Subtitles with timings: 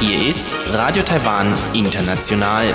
[0.00, 2.72] Hier ist Radio Taiwan International.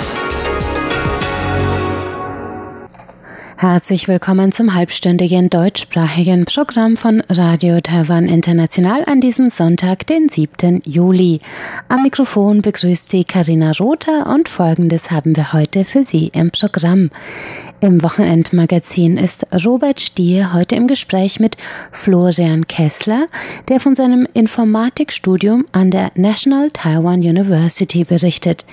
[3.56, 10.82] Herzlich willkommen zum halbstündigen deutschsprachigen Programm von Radio Taiwan International an diesem Sonntag, den 7.
[10.84, 11.40] Juli.
[11.88, 17.10] Am Mikrofon begrüßt Sie Karina Rother und Folgendes haben wir heute für Sie im Programm.
[17.80, 21.56] Im Wochenendmagazin ist Robert Stier heute im Gespräch mit
[21.92, 23.28] Florian Kessler,
[23.68, 28.66] der von seinem Informatikstudium an der National Taiwan University berichtet.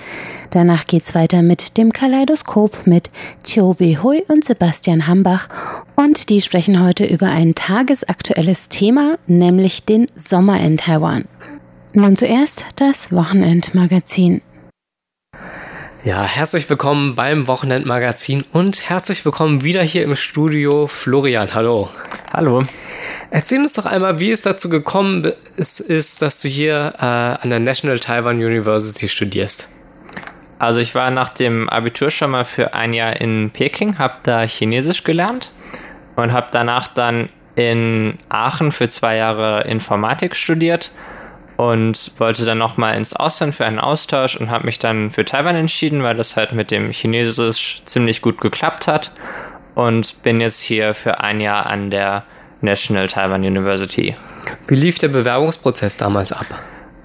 [0.50, 3.10] Danach geht's weiter mit dem Kaleidoskop mit
[3.44, 5.48] Chobi Hui und Sebastian Hambach
[5.94, 11.26] und die sprechen heute über ein tagesaktuelles Thema, nämlich den Sommer in Taiwan.
[11.94, 14.40] Nun zuerst das Wochenendmagazin.
[16.06, 21.52] Ja, herzlich willkommen beim Wochenendmagazin und herzlich willkommen wieder hier im Studio Florian.
[21.52, 21.90] Hallo.
[22.32, 22.64] Hallo.
[23.32, 25.24] Erzähl uns doch einmal, wie es dazu gekommen
[25.56, 29.68] ist, ist dass du hier äh, an der National Taiwan University studierst.
[30.60, 34.42] Also ich war nach dem Abitur schon mal für ein Jahr in Peking, habe da
[34.42, 35.50] Chinesisch gelernt
[36.14, 40.92] und habe danach dann in Aachen für zwei Jahre Informatik studiert
[41.56, 45.56] und wollte dann nochmal ins Ausland für einen Austausch und habe mich dann für Taiwan
[45.56, 49.12] entschieden, weil das halt mit dem Chinesisch ziemlich gut geklappt hat
[49.74, 52.24] und bin jetzt hier für ein Jahr an der
[52.60, 54.16] National Taiwan University.
[54.68, 56.46] Wie lief der Bewerbungsprozess damals ab?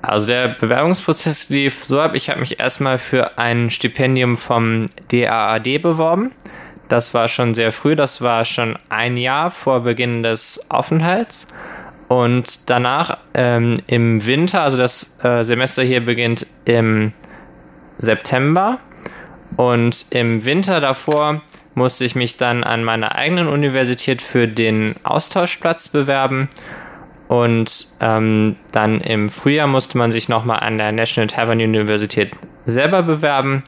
[0.02, 5.82] Also der Bewerbungsprozess lief so ab, ich habe mich erstmal für ein Stipendium vom DAAD
[5.82, 6.32] beworben.
[6.90, 11.48] Das war schon sehr früh, das war schon ein Jahr vor Beginn des Aufenthalts.
[12.12, 17.14] Und danach ähm, im Winter, also das äh, Semester hier beginnt im
[18.00, 18.80] September.
[19.56, 21.42] Und im Winter davor
[21.74, 26.50] musste ich mich dann an meiner eigenen Universität für den Austauschplatz bewerben.
[27.30, 32.34] Und ähm, dann im Frühjahr musste man sich nochmal an der National Taiwan Universität
[32.66, 33.64] selber bewerben.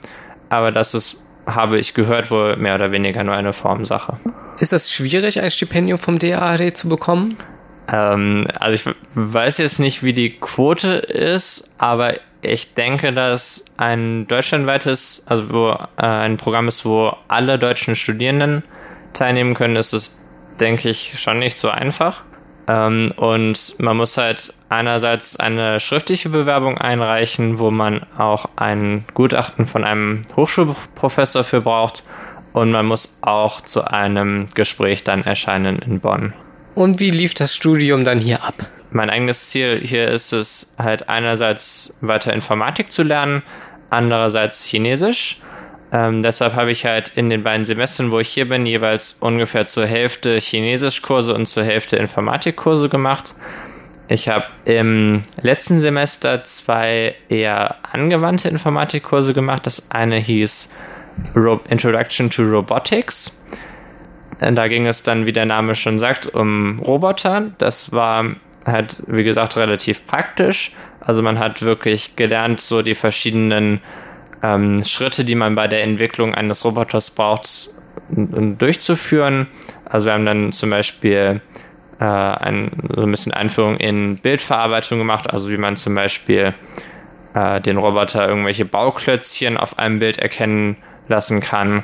[0.50, 1.16] Aber das ist,
[1.46, 4.18] habe ich gehört, wohl mehr oder weniger nur eine Formsache.
[4.60, 7.38] Ist das schwierig, ein Stipendium vom DAAD zu bekommen?
[7.92, 14.28] Ähm, also ich weiß jetzt nicht, wie die Quote ist, aber ich denke, dass ein
[14.28, 18.64] deutschlandweites, also wo äh, ein Programm ist, wo alle deutschen Studierenden
[19.14, 20.30] teilnehmen können, ist es,
[20.60, 22.24] denke ich, schon nicht so einfach.
[22.68, 29.66] Ähm, und man muss halt einerseits eine schriftliche Bewerbung einreichen, wo man auch ein Gutachten
[29.66, 32.04] von einem Hochschulprofessor für braucht.
[32.54, 36.34] Und man muss auch zu einem Gespräch dann erscheinen in Bonn.
[36.76, 38.56] Und wie lief das Studium dann hier ab?
[38.92, 43.44] Mein eigenes Ziel hier ist es halt einerseits weiter Informatik zu lernen,
[43.90, 45.40] andererseits Chinesisch.
[45.92, 49.68] Ähm, deshalb habe ich halt in den beiden Semestern, wo ich hier bin, jeweils ungefähr
[49.68, 53.36] zur Hälfte Chinesischkurse und zur Hälfte Informatikkurse gemacht.
[54.08, 59.68] Ich habe im letzten Semester zwei eher angewandte Informatikkurse gemacht.
[59.68, 60.72] Das eine hieß
[61.36, 63.43] Ro Introduction to Robotics
[64.52, 67.52] da ging es dann, wie der Name schon sagt, um Roboter.
[67.58, 68.26] Das war
[68.66, 70.72] halt, wie gesagt, relativ praktisch.
[71.00, 73.80] Also man hat wirklich gelernt, so die verschiedenen
[74.42, 77.70] ähm, Schritte, die man bei der Entwicklung eines Roboters braucht,
[78.10, 79.48] durchzuführen.
[79.86, 81.42] Also wir haben dann zum Beispiel
[82.00, 86.54] äh, ein, so ein bisschen Einführung in Bildverarbeitung gemacht, also wie man zum Beispiel
[87.34, 90.78] äh, den Roboter irgendwelche Bauklötzchen auf einem Bild erkennen
[91.08, 91.84] lassen kann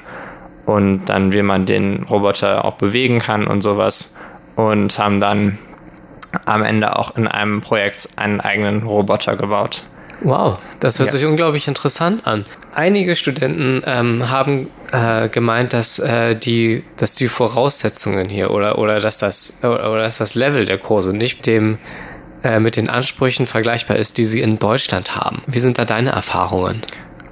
[0.70, 4.14] und dann wie man den Roboter auch bewegen kann und sowas
[4.56, 5.58] und haben dann
[6.46, 9.82] am Ende auch in einem Projekt einen eigenen Roboter gebaut.
[10.22, 11.14] Wow, das hört ja.
[11.14, 12.46] sich unglaublich interessant an.
[12.76, 19.00] Einige Studenten ähm, haben äh, gemeint, dass äh, die, dass die Voraussetzungen hier oder oder
[19.00, 21.78] dass das oder, oder dass das Level der Kurse nicht dem
[22.44, 25.42] äh, mit den Ansprüchen vergleichbar ist, die sie in Deutschland haben.
[25.48, 26.82] Wie sind da deine Erfahrungen?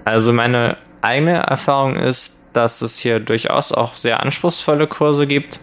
[0.06, 5.60] Also meine eigene Erfahrung ist, dass es hier durchaus auch sehr anspruchsvolle Kurse gibt.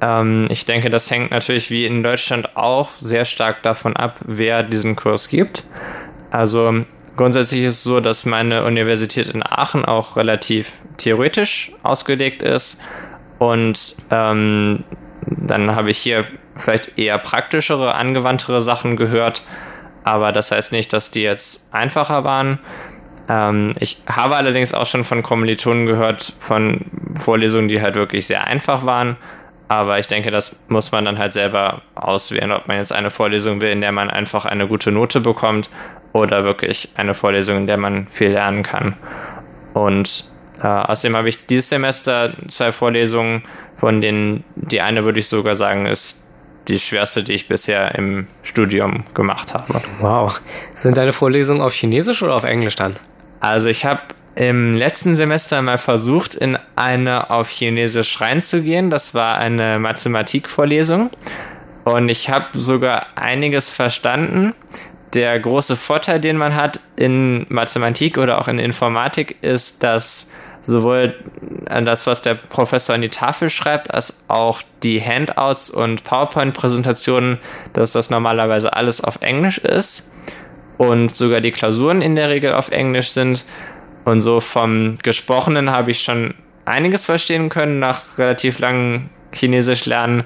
[0.00, 4.62] Ähm, ich denke, das hängt natürlich wie in Deutschland auch sehr stark davon ab, wer
[4.62, 5.64] diesen Kurs gibt.
[6.30, 6.84] Also
[7.16, 12.80] grundsätzlich ist es so, dass meine Universität in Aachen auch relativ theoretisch ausgelegt ist
[13.38, 14.84] und ähm,
[15.26, 16.24] dann habe ich hier
[16.56, 19.42] vielleicht eher praktischere, angewandtere Sachen gehört,
[20.04, 22.58] aber das heißt nicht, dass die jetzt einfacher waren.
[23.30, 26.86] Ähm, ich habe allerdings auch schon von Kommilitonen gehört, von
[27.18, 29.16] Vorlesungen, die halt wirklich sehr einfach waren.
[29.68, 33.60] Aber ich denke, das muss man dann halt selber auswählen, ob man jetzt eine Vorlesung
[33.60, 35.70] will, in der man einfach eine gute Note bekommt
[36.12, 38.96] oder wirklich eine Vorlesung, in der man viel lernen kann.
[39.74, 40.24] Und
[40.62, 43.42] Äh, außerdem habe ich dieses Semester zwei Vorlesungen,
[43.76, 46.28] von denen die eine würde ich sogar sagen, ist
[46.68, 49.80] die schwerste, die ich bisher im Studium gemacht habe.
[50.00, 50.38] Wow.
[50.74, 52.96] Sind deine Vorlesungen auf Chinesisch oder auf Englisch dann?
[53.40, 54.00] Also ich habe
[54.34, 58.90] im letzten Semester mal versucht, in eine auf Chinesisch reinzugehen.
[58.90, 61.10] Das war eine Mathematikvorlesung.
[61.84, 64.54] Und ich habe sogar einiges verstanden.
[65.14, 70.30] Der große Vorteil, den man hat in Mathematik oder auch in Informatik, ist, dass
[70.62, 71.16] sowohl
[71.68, 77.38] das, was der Professor an die Tafel schreibt, als auch die Handouts und PowerPoint-Präsentationen,
[77.72, 80.14] dass das normalerweise alles auf Englisch ist
[80.80, 83.44] und sogar die Klausuren in der Regel auf Englisch sind.
[84.06, 86.32] Und so vom Gesprochenen habe ich schon
[86.64, 90.24] einiges verstehen können nach relativ langem Chinesisch lernen.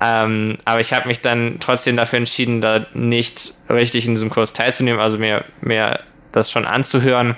[0.00, 4.52] Ähm, aber ich habe mich dann trotzdem dafür entschieden, da nicht richtig in diesem Kurs
[4.52, 6.00] teilzunehmen, also mir, mir
[6.32, 7.36] das schon anzuhören,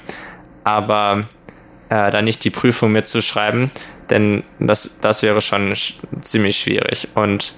[0.64, 1.25] aber
[1.91, 3.70] äh, da nicht die Prüfung mitzuschreiben,
[4.09, 5.93] denn das, das wäre schon sch
[6.23, 7.09] ziemlich schwierig.
[7.14, 7.52] Und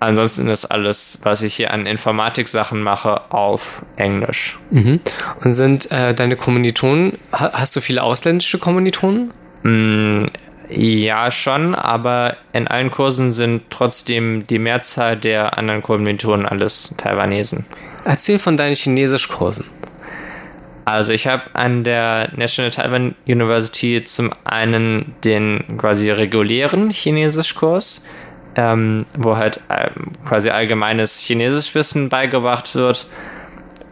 [0.00, 4.58] ansonsten ist alles, was ich hier an Informatik-Sachen mache, auf Englisch.
[4.70, 5.00] Mhm.
[5.42, 9.32] Und sind äh, deine Kommilitonen, hast du viele ausländische Kommilitonen?
[9.62, 10.26] Mm,
[10.68, 17.66] ja, schon, aber in allen Kursen sind trotzdem die Mehrzahl der anderen Kommilitonen alles Taiwanesen.
[18.04, 19.64] Erzähl von deinen Chinesischkursen.
[20.84, 28.06] Also ich habe an der National Taiwan University zum einen den quasi regulären Chinesischkurs,
[28.56, 29.90] ähm, wo halt äh,
[30.26, 33.06] quasi allgemeines Chinesischwissen beigebracht wird.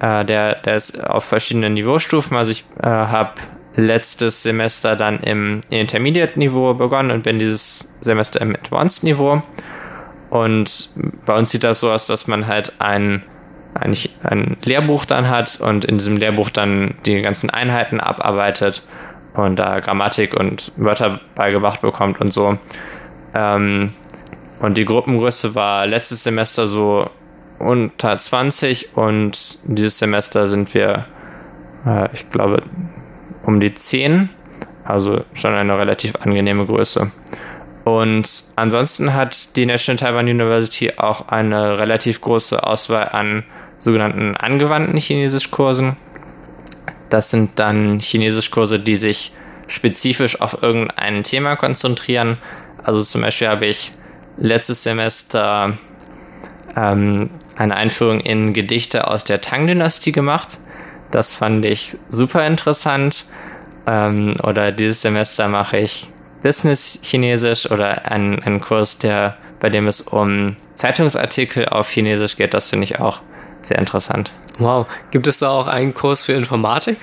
[0.01, 2.37] Äh, der, der ist auf verschiedenen Niveaustufen.
[2.37, 3.35] Also ich äh, habe
[3.77, 9.43] letztes Semester dann im Intermediate-Niveau begonnen und bin dieses Semester im Advanced-Niveau.
[10.31, 10.89] Und
[11.27, 13.23] bei uns sieht das so aus, dass man halt ein
[13.75, 18.85] eigentlich ein Lehrbuch dann hat und in diesem Lehrbuch dann die ganzen Einheiten abarbeitet
[19.35, 22.57] und da Grammatik und Wörter beigebracht bekommt und so.
[23.35, 23.93] Ähm,
[24.65, 27.11] und die Gruppengröße war letztes Semester so
[27.59, 31.05] unter 20 und dieses Semester sind wir,
[31.87, 32.63] äh, ich glaube,
[33.45, 34.31] um die 10.
[34.85, 37.11] Also schon eine relativ angenehme Größe.
[37.85, 43.45] Und ansonsten hat die National Taiwan University auch eine relativ große Auswahl an
[43.79, 45.97] sogenannten angewandten Chinesischkursen.
[47.11, 49.33] Das sind dann Chinesischkurse, die sich
[49.67, 52.39] spezifisch auf irgendein Thema konzentrieren.
[52.83, 53.93] Also zum Beispiel habe ich
[54.37, 55.77] letztes Semester
[56.77, 60.59] ähm, eine Einführung in Gedichte aus der Tang-Dynastie gemacht.
[61.11, 63.27] Das fand ich super interessant.
[63.87, 66.09] Ähm, oder dieses Semester mache ich
[66.43, 72.55] Business Chinesisch oder einen, einen Kurs, der, bei dem es um Zeitungsartikel auf Chinesisch geht.
[72.55, 73.21] Das finde ich auch
[73.63, 74.33] sehr interessant.
[74.59, 74.87] Wow.
[75.11, 76.99] Gibt es da auch einen Kurs für Informatik?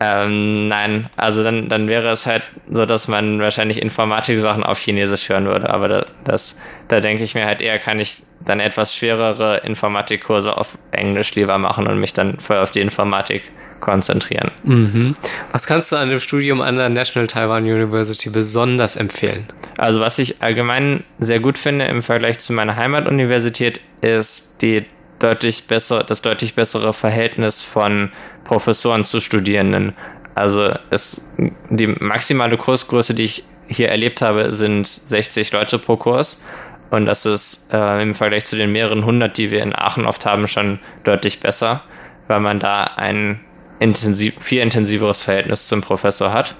[0.00, 5.28] Ähm, nein, also dann, dann wäre es halt so, dass man wahrscheinlich Informatik-Sachen auf Chinesisch
[5.28, 8.94] hören würde, aber das, das, da denke ich mir halt eher, kann ich dann etwas
[8.94, 13.42] schwerere Informatikkurse auf Englisch lieber machen und mich dann voll auf die Informatik
[13.80, 14.50] konzentrieren.
[14.64, 15.14] Mhm.
[15.52, 19.46] Was kannst du an dem Studium an der National Taiwan University besonders empfehlen?
[19.76, 24.86] Also was ich allgemein sehr gut finde im Vergleich zu meiner Heimatuniversität ist die
[25.18, 28.10] deutlich besser, das deutlich bessere Verhältnis von
[28.46, 29.94] Professoren zu Studierenden.
[30.34, 31.34] Also es,
[31.70, 36.42] die maximale Kursgröße, die ich hier erlebt habe, sind 60 Leute pro Kurs.
[36.90, 40.24] Und das ist äh, im Vergleich zu den mehreren hundert, die wir in Aachen oft
[40.24, 41.82] haben, schon deutlich besser,
[42.28, 43.40] weil man da ein
[43.80, 46.54] intensiv, viel intensiveres Verhältnis zum Professor hat.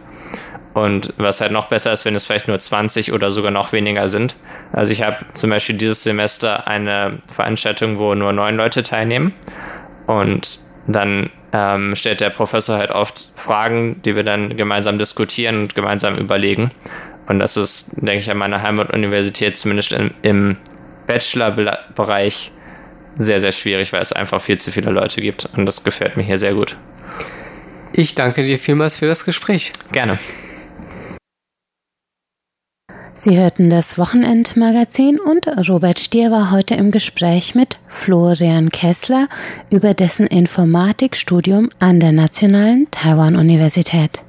[0.75, 4.09] Und was halt noch besser ist, wenn es vielleicht nur 20 oder sogar noch weniger
[4.09, 4.37] sind.
[4.73, 9.33] Also ich habe zum Beispiel dieses Semester eine Veranstaltung, wo nur neun Leute teilnehmen.
[10.07, 15.75] Und dann ähm, stellt der Professor halt oft Fragen, die wir dann gemeinsam diskutieren und
[15.75, 16.71] gemeinsam überlegen.
[17.27, 20.57] Und das ist, denke ich, an meiner Heimatuniversität, zumindest im, im
[21.07, 22.53] Bachelor-Bereich,
[23.19, 25.49] sehr, sehr schwierig, weil es einfach viel zu viele Leute gibt.
[25.57, 26.77] Und das gefällt mir hier sehr gut.
[27.95, 29.73] Ich danke dir vielmals für das Gespräch.
[29.93, 30.19] Gerne.
[33.19, 39.29] Sie hörten das Wochenendmagazin und Robert Stier war heute im Gespräch mit Florian Kessler
[39.71, 44.23] über dessen Informatikstudium an der Nationalen Taiwan-Universität.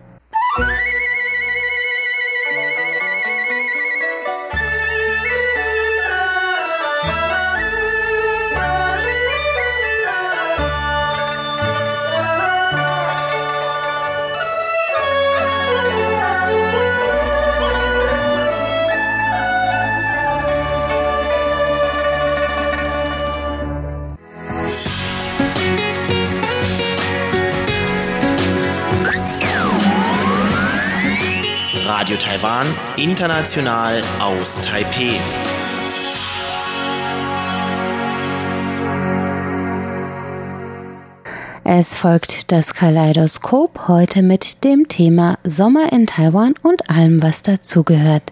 [32.00, 35.20] Radio Taiwan, international aus Taipeh.
[41.64, 48.32] Es folgt das Kaleidoskop heute mit dem Thema Sommer in Taiwan und allem, was dazugehört.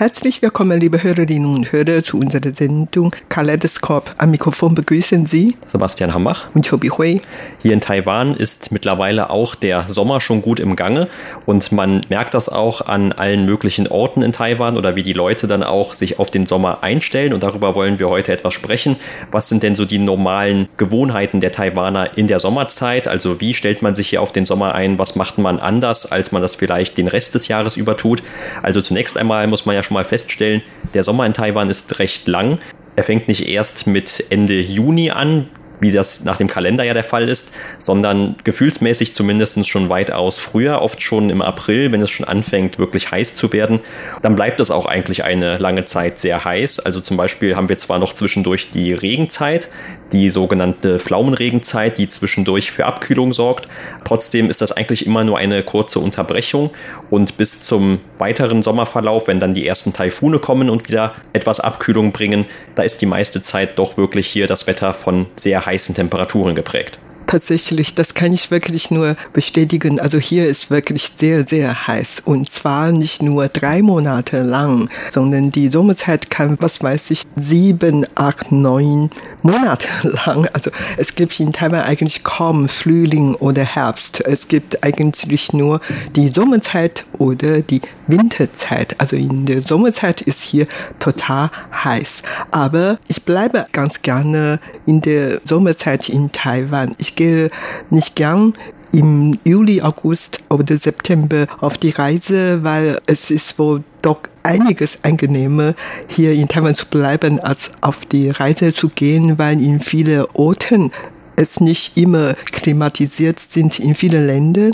[0.00, 4.14] Herzlich willkommen, liebe Hörerinnen und Hörer, zu unserer Sendung Kaleidoskop.
[4.16, 7.20] Am Mikrofon begrüßen Sie Sebastian Hambach und Chobi Hui.
[7.60, 11.08] Hier in Taiwan ist mittlerweile auch der Sommer schon gut im Gange
[11.44, 15.46] und man merkt das auch an allen möglichen Orten in Taiwan oder wie die Leute
[15.46, 18.96] dann auch sich auf den Sommer einstellen und darüber wollen wir heute etwas sprechen.
[19.30, 23.06] Was sind denn so die normalen Gewohnheiten der Taiwaner in der Sommerzeit?
[23.06, 24.98] Also wie stellt man sich hier auf den Sommer ein?
[24.98, 28.22] Was macht man anders, als man das vielleicht den Rest des Jahres über tut?
[28.62, 30.62] Also zunächst einmal muss man ja schon mal feststellen,
[30.94, 32.58] der Sommer in Taiwan ist recht lang.
[32.94, 35.48] Er fängt nicht erst mit Ende Juni an,
[35.80, 40.82] wie das nach dem Kalender ja der Fall ist, sondern gefühlsmäßig zumindest schon weitaus früher,
[40.82, 43.80] oft schon im April, wenn es schon anfängt, wirklich heiß zu werden.
[44.22, 46.80] Dann bleibt es auch eigentlich eine lange Zeit sehr heiß.
[46.80, 49.68] Also zum Beispiel haben wir zwar noch zwischendurch die Regenzeit,
[50.12, 53.66] die sogenannte Pflaumenregenzeit, die zwischendurch für Abkühlung sorgt.
[54.04, 56.70] Trotzdem ist das eigentlich immer nur eine kurze Unterbrechung
[57.08, 62.12] und bis zum weiteren Sommerverlauf, wenn dann die ersten Taifune kommen und wieder etwas Abkühlung
[62.12, 65.94] bringen, da ist die meiste Zeit doch wirklich hier das Wetter von sehr heiß heißen
[65.94, 66.98] Temperaturen geprägt.
[67.26, 70.00] Tatsächlich, das kann ich wirklich nur bestätigen.
[70.00, 72.22] Also hier ist wirklich sehr, sehr heiß.
[72.24, 78.04] Und zwar nicht nur drei Monate lang, sondern die Sommerzeit kann, was weiß ich, sieben,
[78.16, 79.10] acht, neun
[79.42, 79.86] Monate
[80.26, 80.48] lang.
[80.52, 84.26] Also es gibt in Taiwan eigentlich kaum Frühling oder Herbst.
[84.26, 85.80] Es gibt eigentlich nur
[86.16, 88.94] die Sommerzeit oder die Winterzeit.
[88.98, 90.66] Also in der Sommerzeit ist hier
[90.98, 91.50] total
[91.84, 92.22] heiß.
[92.50, 96.94] Aber ich bleibe ganz gerne in der Sommerzeit in Taiwan.
[96.98, 97.50] Ich gehe
[97.90, 98.54] nicht gern
[98.92, 105.74] im Juli, August oder September auf die Reise, weil es ist wohl doch einiges angenehmer,
[106.08, 110.90] hier in Taiwan zu bleiben, als auf die Reise zu gehen, weil in vielen Orten
[111.36, 114.72] es nicht immer klimatisiert sind in vielen Ländern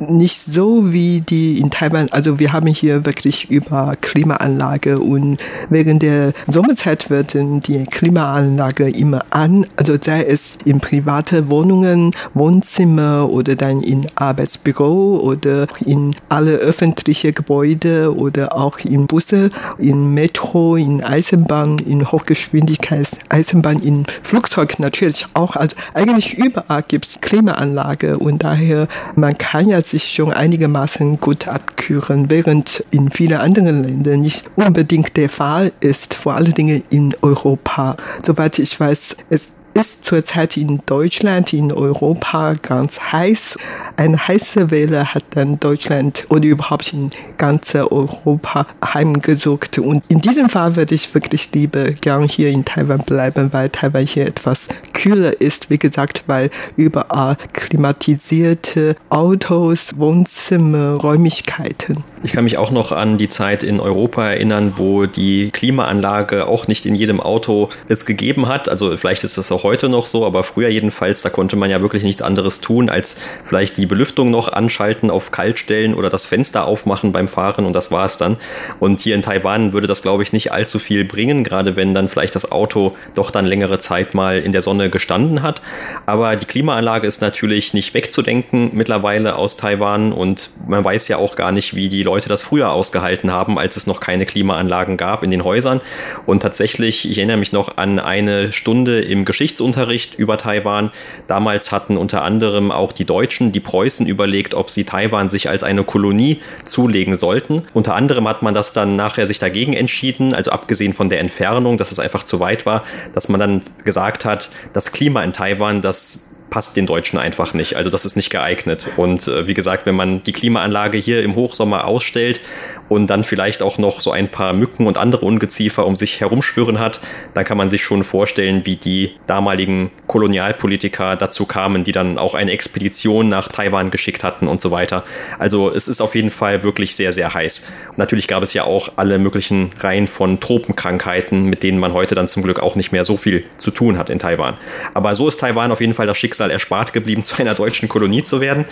[0.00, 2.08] nicht so wie die in Taiwan.
[2.10, 5.38] Also wir haben hier wirklich über Klimaanlage und
[5.68, 9.66] während der Sommerzeit werden die Klimaanlage immer an.
[9.76, 17.32] Also sei es in private Wohnungen, Wohnzimmer oder dann in Arbeitsbüro oder in alle öffentliche
[17.32, 25.56] Gebäude oder auch in Busse, in Metro, in Eisenbahn, in Hochgeschwindigkeitseisenbahn, in Flugzeug natürlich auch.
[25.56, 31.48] Also eigentlich überall gibt es Klimaanlage und daher man kann ja sich schon einigermaßen gut
[31.48, 37.14] abkühlen, während in vielen anderen Ländern nicht unbedingt der Fall ist, vor allen Dingen in
[37.22, 37.96] Europa.
[38.24, 43.58] Soweit ich weiß, es ist zurzeit in Deutschland, in Europa ganz heiß.
[43.96, 49.78] Eine heiße Welle hat dann Deutschland oder überhaupt in ganz Europa heimgesucht.
[49.78, 54.06] Und in diesem Fall würde ich wirklich lieber gern hier in Taiwan bleiben, weil Taiwan
[54.06, 55.68] hier etwas kühler ist.
[55.68, 62.02] Wie gesagt, weil überall klimatisierte Autos, Wohnzimmer, Räumlichkeiten.
[62.26, 66.66] Ich kann mich auch noch an die Zeit in Europa erinnern, wo die Klimaanlage auch
[66.66, 68.68] nicht in jedem Auto es gegeben hat.
[68.68, 71.80] Also vielleicht ist das auch heute noch so, aber früher jedenfalls, da konnte man ja
[71.80, 76.66] wirklich nichts anderes tun, als vielleicht die Belüftung noch anschalten auf Kaltstellen oder das Fenster
[76.66, 78.38] aufmachen beim Fahren und das war es dann.
[78.80, 82.08] Und hier in Taiwan würde das, glaube ich, nicht allzu viel bringen, gerade wenn dann
[82.08, 85.62] vielleicht das Auto doch dann längere Zeit mal in der Sonne gestanden hat.
[86.06, 91.36] Aber die Klimaanlage ist natürlich nicht wegzudenken mittlerweile aus Taiwan und man weiß ja auch
[91.36, 95.22] gar nicht, wie die Leute das früher ausgehalten haben, als es noch keine Klimaanlagen gab
[95.22, 95.80] in den Häusern.
[96.24, 100.90] Und tatsächlich, ich erinnere mich noch an eine Stunde im Geschichts Geschichtsunterricht über Taiwan.
[101.26, 105.62] Damals hatten unter anderem auch die Deutschen, die Preußen überlegt, ob sie Taiwan sich als
[105.62, 107.62] eine Kolonie zulegen sollten.
[107.72, 111.78] Unter anderem hat man das dann nachher sich dagegen entschieden, also abgesehen von der Entfernung,
[111.78, 115.80] dass es einfach zu weit war, dass man dann gesagt hat, das Klima in Taiwan,
[115.80, 117.76] das passt den Deutschen einfach nicht.
[117.76, 118.88] Also das ist nicht geeignet.
[118.96, 122.40] Und äh, wie gesagt, wenn man die Klimaanlage hier im Hochsommer ausstellt
[122.88, 126.78] und dann vielleicht auch noch so ein paar Mücken und andere Ungeziefer um sich herumschwirren
[126.78, 127.00] hat,
[127.34, 132.34] dann kann man sich schon vorstellen, wie die damaligen Kolonialpolitiker dazu kamen, die dann auch
[132.34, 135.04] eine Expedition nach Taiwan geschickt hatten und so weiter.
[135.38, 137.64] Also es ist auf jeden Fall wirklich sehr, sehr heiß.
[137.90, 142.14] Und natürlich gab es ja auch alle möglichen Reihen von Tropenkrankheiten, mit denen man heute
[142.14, 144.56] dann zum Glück auch nicht mehr so viel zu tun hat in Taiwan.
[144.94, 147.88] Aber so ist Taiwan auf jeden Fall das Schicksal Schicksal erspart geblieben, zu einer deutschen
[147.88, 148.66] Kolonie zu werden.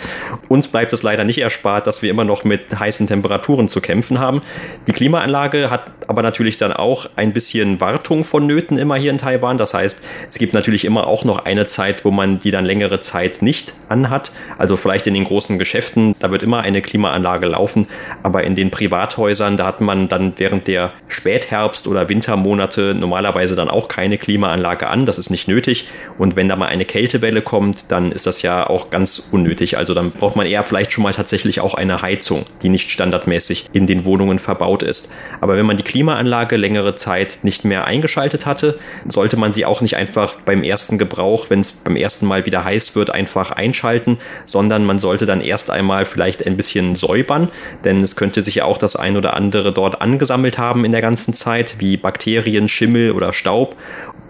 [0.49, 4.19] Uns bleibt es leider nicht erspart, dass wir immer noch mit heißen Temperaturen zu kämpfen
[4.19, 4.41] haben.
[4.87, 9.57] Die Klimaanlage hat aber natürlich dann auch ein bisschen Wartung vonnöten immer hier in Taiwan.
[9.57, 9.97] Das heißt,
[10.29, 13.73] es gibt natürlich immer auch noch eine Zeit, wo man die dann längere Zeit nicht
[13.89, 14.31] anhat.
[14.57, 17.87] Also vielleicht in den großen Geschäften, da wird immer eine Klimaanlage laufen,
[18.21, 23.69] aber in den Privathäusern, da hat man dann während der Spätherbst- oder Wintermonate normalerweise dann
[23.69, 25.05] auch keine Klimaanlage an.
[25.05, 25.87] Das ist nicht nötig.
[26.17, 27.54] Und wenn da mal eine Kältewelle kommt,
[27.89, 29.77] dann ist das ja auch ganz unnötig.
[29.77, 33.65] Also dann braucht man eher vielleicht schon mal tatsächlich auch eine Heizung, die nicht standardmäßig
[33.73, 35.11] in den Wohnungen verbaut ist.
[35.41, 39.81] Aber wenn man die Klimaanlage längere Zeit nicht mehr eingeschaltet hatte, sollte man sie auch
[39.81, 44.17] nicht einfach beim ersten Gebrauch, wenn es beim ersten Mal wieder heiß wird, einfach einschalten,
[44.43, 47.49] sondern man sollte dann erst einmal vielleicht ein bisschen säubern,
[47.83, 51.01] denn es könnte sich ja auch das ein oder andere dort angesammelt haben in der
[51.01, 53.75] ganzen Zeit, wie Bakterien, Schimmel oder Staub.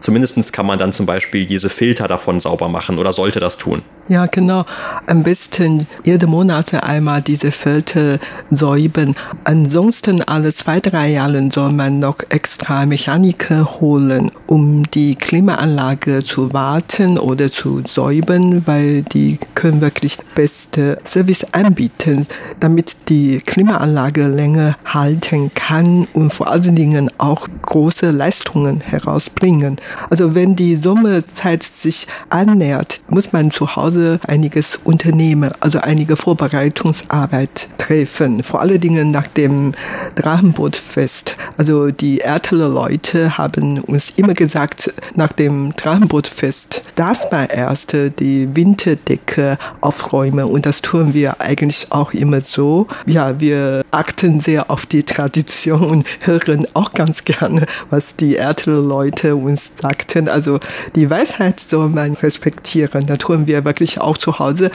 [0.06, 3.82] Zumindest kann man dann zum Beispiel diese Filter davon sauber machen oder sollte das tun.
[4.08, 4.66] Ja, genau.
[5.08, 8.20] Am besten jede Monate einmal diese Filter
[8.52, 9.16] säubern.
[9.46, 16.54] Ansonsten alle zwei, drei Jahre soll man noch extra Mechaniker holen, um die Klimaanlage zu
[16.54, 22.28] warten oder zu säubern, weil die können wirklich beste Service anbieten,
[22.60, 29.78] damit die Klimaanlage länger halten kann und vor allen Dingen auch große Leistungen herausbringen.
[30.10, 37.68] Also wenn die Sommerzeit sich annähert, muss man zu Hause einiges unternehmen, also einige Vorbereitungsarbeit
[37.78, 38.44] treffen.
[38.44, 39.74] Vor allen Dingen nach dem
[40.16, 41.36] Drachenbootfest.
[41.58, 48.56] Also die älteren Leute haben uns immer gesagt, nach dem Drachenbootfest darf man erst die
[48.56, 52.88] Winterdecke aufräumen und das tun wir eigentlich auch immer so.
[53.06, 58.88] Ja, wir achten sehr auf die Tradition und hören auch ganz gerne, was die älteren
[58.88, 60.29] Leute uns sagten.
[60.29, 60.60] Also
[60.96, 63.05] die Weisheit soll man respektieren.
[63.05, 64.72] Da tun wir wirklich auch zu Hause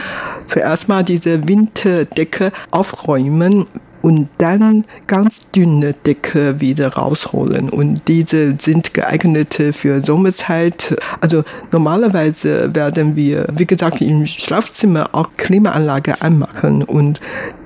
[0.46, 3.66] zuerst mal diese Winterdecke aufräumen
[4.02, 7.68] und dann ganz dünne Decke wieder rausholen.
[7.68, 10.96] Und diese sind geeignet für Sommerzeit.
[11.20, 17.20] Also normalerweise werden wir, wie gesagt, im Schlafzimmer auch Klimaanlage anmachen und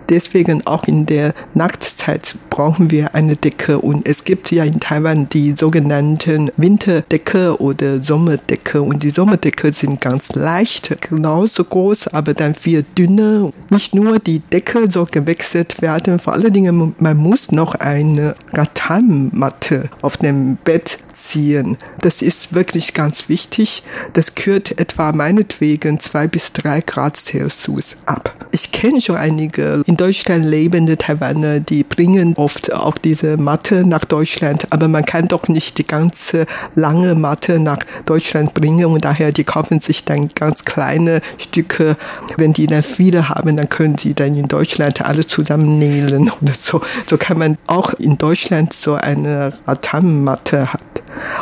[0.08, 5.28] deswegen auch in der Nachtzeit brauchen wir eine Decke und es gibt ja in Taiwan
[5.28, 12.54] die sogenannten Winterdecke oder Sommerdecke und die Sommerdecke sind ganz leicht, genauso groß, aber dann
[12.54, 13.52] viel dünner.
[13.70, 19.90] Nicht nur die Decke soll gewechselt werden, vor allen Dingen man muss noch eine Rattanmatte
[20.02, 21.76] auf dem Bett ziehen.
[22.00, 23.82] Das ist wirklich ganz wichtig.
[24.12, 28.34] Das kühlt etwa meinetwegen zwei bis drei Grad Celsius ab.
[28.50, 34.04] Ich kenne schon einige in Deutschland lebende Taiwaner, die bringen oft auch diese Matte nach
[34.04, 39.32] Deutschland, aber man kann doch nicht die ganze lange Matte nach Deutschland bringen und daher
[39.32, 41.96] die kaufen sich dann ganz kleine Stücke.
[42.36, 46.54] Wenn die dann viele haben, dann können sie dann in Deutschland alle zusammen nähen oder
[46.54, 46.80] so.
[47.06, 50.84] So kann man auch in Deutschland so eine Rattanmatte haben.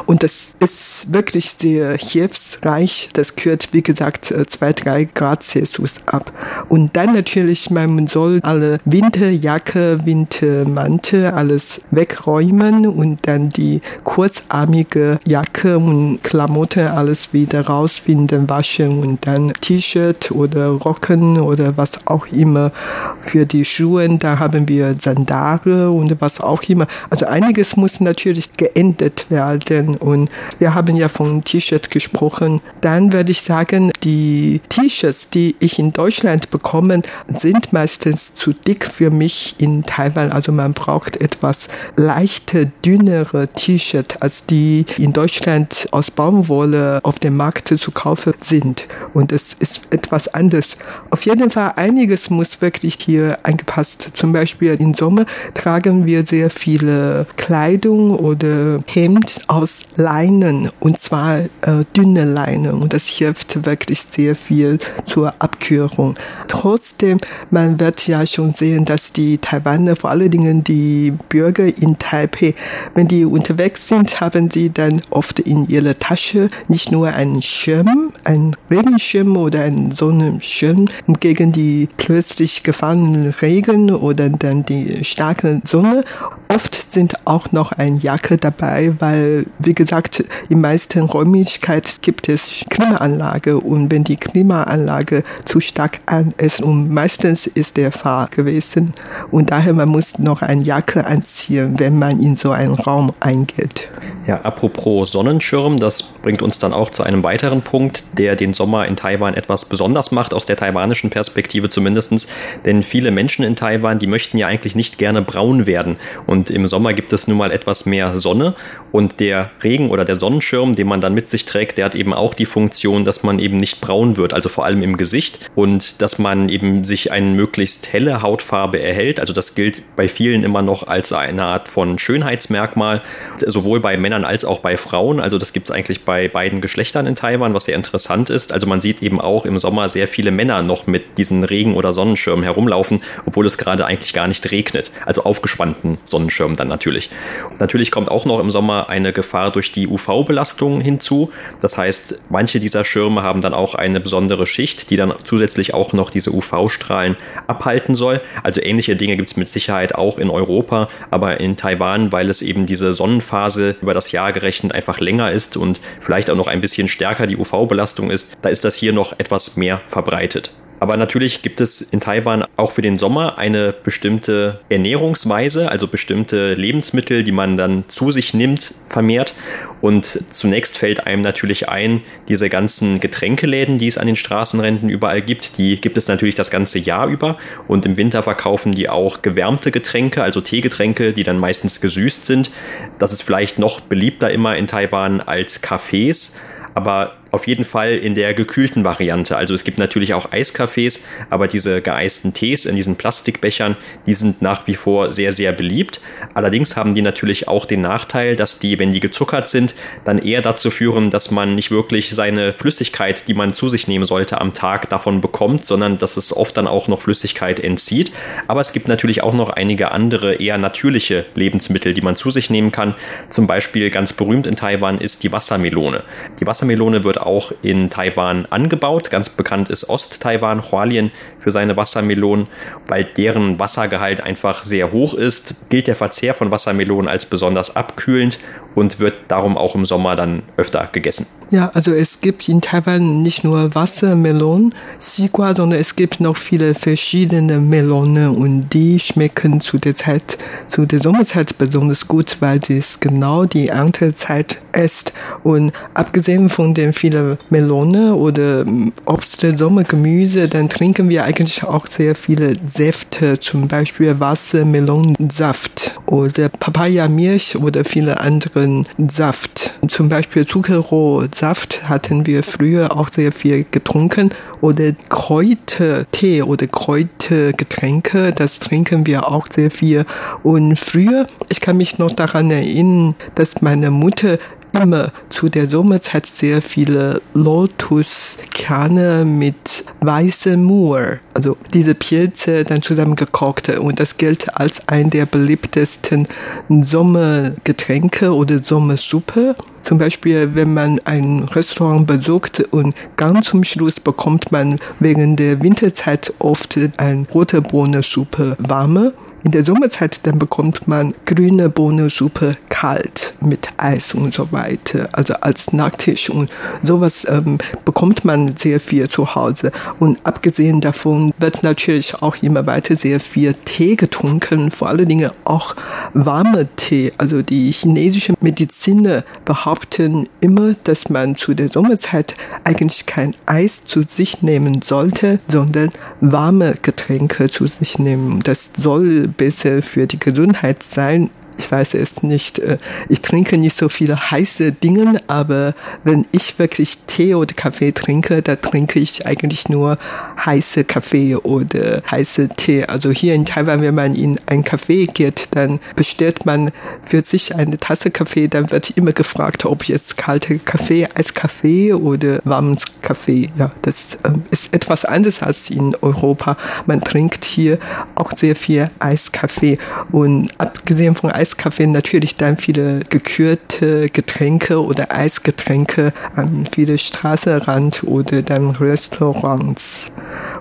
[0.06, 3.08] Und das ist wirklich sehr hilfreich.
[3.14, 6.32] Das kühlt, wie gesagt, zwei, drei Grad Celsius ab.
[6.68, 15.78] Und dann natürlich, man soll alle Winterjacke, Wintermantel, alles wegräumen und dann die kurzarmige Jacke
[15.78, 22.72] und Klamotten alles wieder rausfinden, waschen und dann T-Shirt oder Rocken oder was auch immer
[23.20, 24.08] für die Schuhe.
[24.18, 26.86] Da haben wir Sandale und was auch immer.
[27.10, 32.60] Also einiges muss natürlich geändert werden und wir haben ja von T-Shirt gesprochen.
[32.80, 38.84] Dann würde ich sagen, die T-Shirts, die ich in Deutschland bekomme, sind meistens zu dick
[38.84, 40.32] für mich in Taiwan.
[40.32, 47.36] Also man braucht etwas leichte, dünnere T-Shirt, als die in Deutschland aus Baumwolle auf dem
[47.36, 48.86] Markt zu kaufen sind.
[49.14, 50.76] Und es ist etwas anderes.
[51.10, 54.10] Auf jeden Fall, einiges muss wirklich hier angepasst.
[54.14, 61.38] Zum Beispiel im Sommer tragen wir sehr viele Kleidung oder Hemd aus Leinen und zwar
[61.38, 61.48] äh,
[61.96, 66.14] dünne Leinen und das hilft wirklich sehr viel zur Abkühlung.
[66.48, 67.18] Trotzdem,
[67.50, 72.54] man wird ja schon sehen, dass die Taiwaner, vor allen Dingen die Bürger in Taipei,
[72.94, 78.12] wenn die unterwegs sind, haben sie dann oft in ihrer Tasche nicht nur einen Schirm,
[78.24, 80.86] einen Regenschirm oder einen Sonnenschirm
[81.20, 86.04] gegen die plötzlich gefallenen Regen oder dann die starke Sonne.
[86.48, 92.64] Oft sind auch noch eine Jacke dabei, weil, wie gesagt, in meisten Räumlichkeiten gibt es
[92.68, 98.94] Klimaanlage und wenn die Klimaanlage zu stark an ist und meistens ist der Fall gewesen
[99.30, 103.88] und daher man muss noch eine Jacke anziehen, wenn man in so einen Raum eingeht.
[104.26, 108.86] Ja, apropos Sonnenschirm, das bringt uns dann auch zu einem weiteren Punkt, der den Sommer
[108.86, 112.28] in Taiwan etwas besonders macht, aus der taiwanischen Perspektive zumindest.
[112.64, 115.96] Denn viele Menschen in Taiwan, die möchten ja eigentlich nicht gerne braun werden.
[116.26, 118.54] Und im Sommer gibt es nun mal etwas mehr Sonne.
[118.92, 122.12] Und der Regen oder der Sonnenschirm, den man dann mit sich trägt, der hat eben
[122.12, 125.50] auch die Funktion, dass man eben nicht braun wird, also vor allem im Gesicht.
[125.56, 129.20] Und dass man eben sich eine möglichst helle Hautfarbe erhält.
[129.20, 133.00] Also das gilt bei vielen immer noch als eine Art von Schönheitsmerkmal,
[133.46, 135.20] sowohl bei Männern als auch bei Frauen.
[135.20, 138.52] Also das gibt es eigentlich bei beiden Geschlechtern in Taiwan, was sehr interessant ist.
[138.52, 141.92] Also man sieht eben auch im Sommer sehr viele Männer noch mit diesen Regen- oder
[141.92, 144.90] Sonnenschirmen herumlaufen, obwohl es gerade eigentlich gar nicht regnet.
[145.06, 147.10] Also aufgespannten Sonnenschirmen dann natürlich.
[147.50, 151.30] Und natürlich kommt auch noch im Sommer eine Gefahr durch die UV-Belastung hinzu.
[151.60, 155.92] Das heißt, manche dieser Schirme haben dann auch eine besondere Schicht, die dann zusätzlich auch
[155.92, 158.20] noch diese UV-Strahlen abhalten soll.
[158.42, 162.42] Also ähnliche Dinge gibt es mit Sicherheit auch in Europa, aber in Taiwan, weil es
[162.42, 166.60] eben diese Sonnenphase über das Jahr gerechnet einfach länger ist und vielleicht auch noch ein
[166.60, 170.52] bisschen stärker die UV-Belastung ist, da ist das hier noch etwas mehr verbreitet.
[170.82, 176.54] Aber natürlich gibt es in Taiwan auch für den Sommer eine bestimmte Ernährungsweise, also bestimmte
[176.54, 179.32] Lebensmittel, die man dann zu sich nimmt, vermehrt.
[179.80, 185.22] Und zunächst fällt einem natürlich ein, diese ganzen Getränkeläden, die es an den Straßenränden überall
[185.22, 187.38] gibt, die gibt es natürlich das ganze Jahr über.
[187.68, 192.50] Und im Winter verkaufen die auch gewärmte Getränke, also Teegetränke, die dann meistens gesüßt sind.
[192.98, 196.32] Das ist vielleicht noch beliebter immer in Taiwan als Cafés.
[196.74, 199.36] Aber auf jeden Fall in der gekühlten Variante.
[199.36, 204.42] Also es gibt natürlich auch Eiscafés, aber diese geeisten Tees in diesen Plastikbechern, die sind
[204.42, 206.00] nach wie vor sehr, sehr beliebt.
[206.34, 210.42] Allerdings haben die natürlich auch den Nachteil, dass die, wenn die gezuckert sind, dann eher
[210.42, 214.52] dazu führen, dass man nicht wirklich seine Flüssigkeit, die man zu sich nehmen sollte, am
[214.52, 218.12] Tag davon bekommt, sondern dass es oft dann auch noch Flüssigkeit entzieht.
[218.46, 222.50] Aber es gibt natürlich auch noch einige andere eher natürliche Lebensmittel, die man zu sich
[222.50, 222.94] nehmen kann.
[223.30, 226.04] Zum Beispiel ganz berühmt in Taiwan ist die Wassermelone.
[226.38, 229.10] Die Wassermelone wird auch in Taiwan angebaut.
[229.10, 232.48] Ganz bekannt ist Ost-Taiwan, Hualien, für seine Wassermelonen.
[232.86, 238.38] Weil deren Wassergehalt einfach sehr hoch ist, gilt der Verzehr von Wassermelonen als besonders abkühlend
[238.74, 241.26] und wird darum auch im Sommer dann öfter gegessen.
[241.50, 246.74] Ja, also es gibt in Taiwan nicht nur Wassermelonen, Xigua, sondern es gibt noch viele
[246.74, 253.00] verschiedene Melonen und die schmecken zu der Zeit, zu der Sommerzeit besonders gut, weil es
[253.00, 255.12] genau die Erntezeit ist.
[255.42, 257.11] Und abgesehen von den vielen
[257.50, 258.64] Melonen oder
[259.06, 267.56] Obst, Sommergemüse, dann trinken wir eigentlich auch sehr viele Säfte, zum Beispiel Wassermelonensaft oder Papaya-Milch
[267.56, 269.70] oder viele andere Saft.
[269.88, 278.58] Zum Beispiel Zuckerrohrsaft hatten wir früher auch sehr viel getrunken oder Kräutertee oder Kräutergetränke, das
[278.58, 280.04] trinken wir auch sehr viel.
[280.42, 284.38] Und früher, ich kann mich noch daran erinnern, dass meine Mutter
[284.72, 293.68] immer zu der Sommerzeit sehr viele Lotuskerne mit weißem Moor, also diese Pilze dann zusammengekocht.
[293.68, 296.26] Und das gilt als ein der beliebtesten
[296.68, 299.54] Sommergetränke oder Sommersuppe.
[299.82, 305.60] Zum Beispiel, wenn man ein Restaurant besucht und ganz zum Schluss bekommt man wegen der
[305.60, 309.12] Winterzeit oft eine rote Bohnensuppe warme.
[309.44, 315.34] In der Sommerzeit dann bekommt man grüne Bohnensuppe kalt mit Eis und so weiter, also
[315.34, 316.48] als Nachtisch und
[316.84, 319.72] sowas ähm, bekommt man sehr viel zu Hause.
[319.98, 325.30] Und abgesehen davon wird natürlich auch immer weiter sehr viel Tee getrunken, vor allen Dingen
[325.44, 325.74] auch
[326.14, 327.12] warme Tee.
[327.18, 334.02] Also die chinesische Mediziner behaupten immer, dass man zu der Sommerzeit eigentlich kein Eis zu
[334.06, 338.40] sich nehmen sollte, sondern warme Getränke zu sich nehmen.
[338.44, 343.76] Das soll besser für die Gesundheit sein ich weiß es nicht, äh, ich trinke nicht
[343.76, 349.26] so viele heiße Dinge, aber wenn ich wirklich Tee oder Kaffee trinke, da trinke ich
[349.26, 349.98] eigentlich nur
[350.44, 352.84] heiße Kaffee oder heiße Tee.
[352.84, 356.70] Also hier in Taiwan, wenn man in ein Café geht, dann bestellt man
[357.02, 362.40] für sich eine Tasse Kaffee, dann wird immer gefragt, ob jetzt kalte Kaffee, Eiskaffee oder
[362.44, 363.50] warmes Kaffee.
[363.56, 366.56] Ja, das ähm, ist etwas anderes als in Europa.
[366.86, 367.78] Man trinkt hier
[368.14, 369.78] auch sehr viel Eiskaffee
[370.10, 378.04] und abgesehen von Eiskaffee Eiskaffee natürlich dann viele gekürte Getränke oder Eisgetränke an viele Straßenrand
[378.04, 380.12] oder dann Restaurants.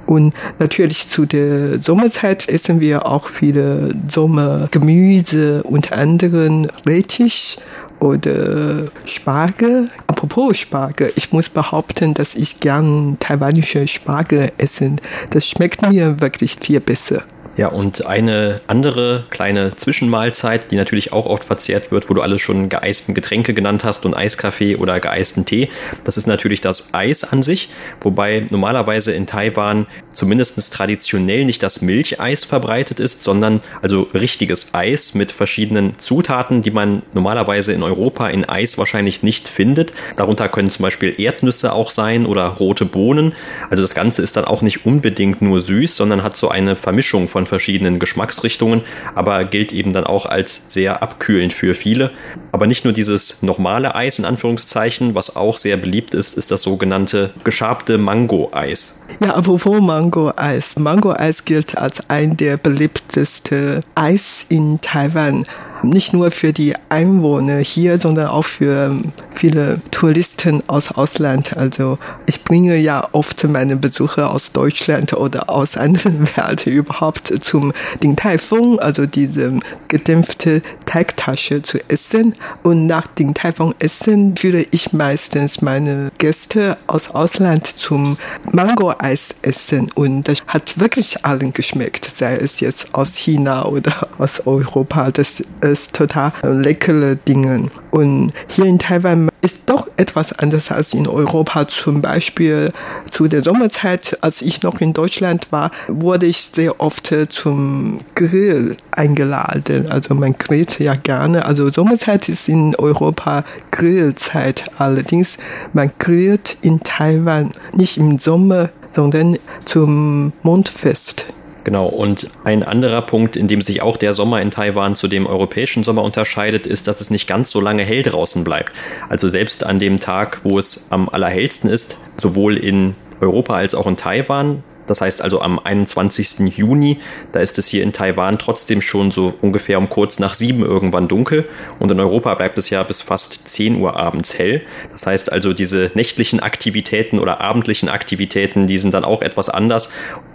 [0.08, 7.60] Und natürlich zu der Sommerzeit essen wir auch viele Sommergemüse, unter anderem Rettich
[8.00, 9.88] oder Spargel.
[10.08, 14.96] Apropos Spargel, ich muss behaupten, dass ich gern taiwanische Spargel esse.
[15.30, 17.24] Das schmeckt mir wirklich viel besser.
[17.62, 22.42] Ja, und eine andere kleine Zwischenmahlzeit, die natürlich auch oft verzehrt wird, wo du alles
[22.42, 25.70] schon geeisten Getränke genannt hast und Eiskaffee oder geeisten Tee,
[26.04, 27.70] das ist natürlich das Eis an sich,
[28.02, 35.14] wobei normalerweise in Taiwan zumindest traditionell nicht das Milcheis verbreitet ist, sondern also richtiges Eis
[35.14, 39.94] mit verschiedenen Zutaten, die man normalerweise in Europa in Eis wahrscheinlich nicht findet.
[40.18, 43.34] Darunter können zum Beispiel Erdnüsse auch sein oder rote Bohnen.
[43.70, 47.28] Also das Ganze ist dann auch nicht unbedingt nur süß, sondern hat so eine Vermischung
[47.28, 48.82] von verschiedenen Geschmacksrichtungen,
[49.14, 52.12] aber gilt eben dann auch als sehr abkühlend für viele.
[52.54, 56.62] Aber nicht nur dieses normale Eis in Anführungszeichen, was auch sehr beliebt ist, ist das
[56.62, 58.96] sogenannte geschabte Mango-Eis.
[59.20, 60.80] Ja, apropos Mango-Eis.
[60.80, 65.44] Mango-Eis gilt als ein der beliebtesten Eis in Taiwan
[65.84, 68.96] nicht nur für die Einwohner hier, sondern auch für
[69.34, 71.58] viele Touristen aus Ausland.
[71.58, 77.74] Also ich bringe ja oft meine Besucher aus Deutschland oder aus anderen Welt überhaupt zum
[78.04, 80.62] Ding Taifeng, also diese gedämpfte
[80.92, 82.36] Teigtasche zu essen.
[82.64, 88.18] Und nach Ding Taifeng essen führe ich meistens meine Gäste aus Ausland zum
[88.52, 89.90] Mango-Eis essen.
[89.96, 95.12] Und das hat wirklich allen geschmeckt, sei es jetzt aus China oder aus Europa.
[95.12, 97.70] Das ist total leckere Dinge.
[97.92, 101.68] Und hier in Taiwan ist doch etwas anders als in Europa.
[101.68, 102.72] Zum Beispiel
[103.10, 108.78] zu der Sommerzeit, als ich noch in Deutschland war, wurde ich sehr oft zum Grill
[108.92, 109.92] eingeladen.
[109.92, 111.46] Also man grillt ja gerne.
[111.46, 114.64] Also Sommerzeit ist in Europa Grillzeit.
[114.78, 115.38] Allerdings
[115.74, 121.26] man grillt in Taiwan nicht im Sommer, sondern zum Mondfest.
[121.64, 125.28] Genau, und ein anderer Punkt, in dem sich auch der Sommer in Taiwan zu dem
[125.28, 128.72] europäischen Sommer unterscheidet, ist, dass es nicht ganz so lange hell draußen bleibt.
[129.10, 133.86] Also selbst an dem Tag, wo es am allerhellsten ist, sowohl in Europa als auch
[133.86, 136.56] in Taiwan, das heißt also am 21.
[136.58, 137.00] Juni,
[137.32, 141.08] da ist es hier in Taiwan trotzdem schon so ungefähr um kurz nach sieben irgendwann
[141.08, 141.46] dunkel.
[141.80, 144.62] Und in Europa bleibt es ja bis fast 10 Uhr abends hell.
[144.92, 149.90] Das heißt also, diese nächtlichen Aktivitäten oder abendlichen Aktivitäten, die sind dann auch etwas anders.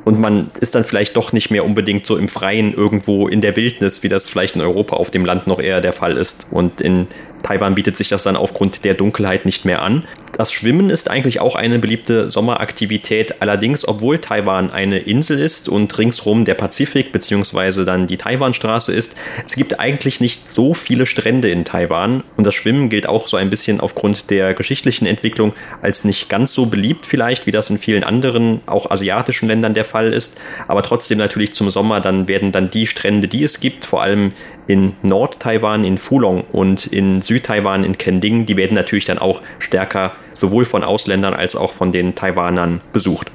[0.05, 3.57] Und man ist dann vielleicht doch nicht mehr unbedingt so im Freien irgendwo in der
[3.57, 6.47] Wildnis, wie das vielleicht in Europa auf dem Land noch eher der Fall ist.
[6.51, 7.09] Und in
[7.46, 10.04] Taiwan bietet sich das dann aufgrund der Dunkelheit nicht mehr an.
[10.37, 13.40] Das Schwimmen ist eigentlich auch eine beliebte Sommeraktivität.
[13.40, 17.85] Allerdings, obwohl Taiwan eine Insel ist und ringsrum der Pazifik bzw.
[17.85, 19.14] dann die Taiwanstraße ist,
[19.46, 23.37] es gibt eigentlich nicht so viele Strände in Taiwan und das Schwimmen gilt auch so
[23.37, 27.78] ein bisschen aufgrund der geschichtlichen Entwicklung als nicht ganz so beliebt vielleicht, wie das in
[27.78, 30.38] vielen anderen, auch asiatischen Ländern der Fall ist.
[30.66, 34.32] Aber trotzdem natürlich zum Sommer, dann werden dann die Strände, die es gibt, vor allem
[34.66, 40.12] in Nord-Taiwan, in Fulong und in Süd-Taiwan, in Kending, die werden natürlich dann auch stärker
[40.35, 43.31] sowohl von Ausländern als auch von den Taiwanern besucht.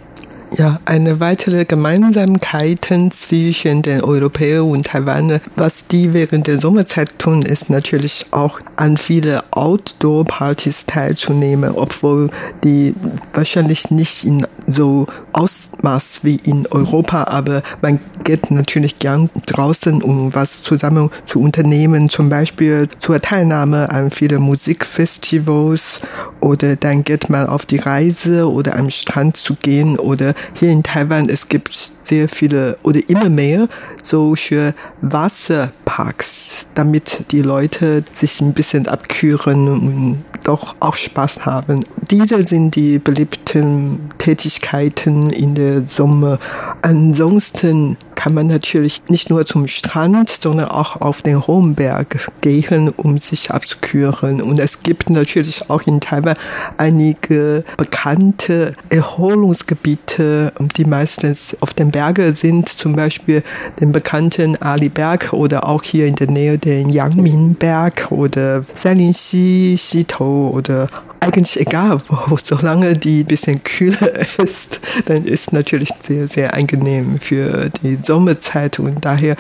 [0.58, 7.42] Ja, eine weitere Gemeinsamkeit zwischen den Europäern und Taiwanern, was die während der Sommerzeit tun,
[7.42, 12.30] ist natürlich auch an viele Outdoor-Partys teilzunehmen, obwohl
[12.66, 12.94] die
[13.34, 20.34] wahrscheinlich nicht in so Ausmaß wie in Europa, aber man geht natürlich gern draußen, um
[20.34, 26.02] was zusammen zu unternehmen, zum Beispiel zur Teilnahme an vielen Musikfestivals
[26.40, 30.84] oder dann geht man auf die Reise oder am Strand zu gehen oder hier in
[30.84, 33.68] Taiwan, es gibt sehr viele oder immer mehr
[34.04, 41.86] solche Wasserparks, damit die Leute sich ein bisschen abkühlen und doch auch Spaß haben.
[42.10, 46.40] Diese sind die beliebten Tätigkeiten in der Sommer.
[46.82, 52.90] Ansonsten kann man natürlich nicht nur zum Strand, sondern auch auf den hohen Berg gehen,
[52.90, 54.44] um sich abzukühlen.
[54.44, 56.36] Und es gibt natürlich auch in Taiwan
[56.78, 63.42] einige bekannte Erholungsgebiete, die meistens auf den Bergen sind, zum Beispiel
[63.80, 70.90] den bekannten Ali-Berg oder auch hier in der Nähe den Yangmin-Berg oder Sanlin-Xi, Xitou oder
[71.22, 74.12] eigentlich egal wo, solange die ein bisschen kühler
[74.44, 78.80] ist, dann ist natürlich sehr, sehr angenehm für die Sommerzeit.
[78.80, 79.38] Und daher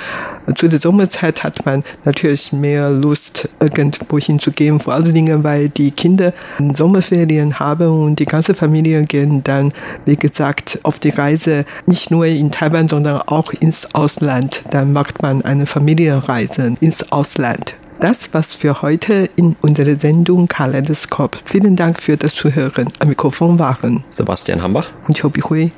[0.55, 5.91] zu der Sommerzeit hat man natürlich mehr Lust, irgendwo hinzugehen, vor allen Dingen, weil die
[5.91, 6.33] Kinder
[6.73, 9.73] Sommerferien haben und die ganze Familie gehen dann,
[10.05, 14.61] wie gesagt, auf die Reise nicht nur in Taiwan, sondern auch ins Ausland.
[14.69, 21.39] Dann macht man eine Familienreise ins Ausland das was für heute in unserer Sendung Kaleidoskop.
[21.45, 22.87] Vielen Dank für das Zuhören.
[22.99, 25.71] Am Mikrofon waren Sebastian Hambach und Chobi Hui.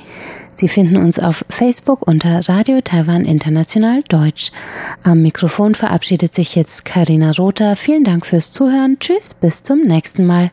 [0.54, 4.52] Sie finden uns auf Facebook unter Radio Taiwan International Deutsch.
[5.04, 7.76] Am Mikrofon verabschiedet sich jetzt Karina Rother.
[7.76, 8.98] Vielen Dank fürs Zuhören.
[9.00, 10.52] Tschüss, bis zum nächsten Mal.